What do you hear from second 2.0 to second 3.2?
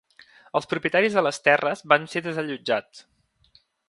ser desallotjats.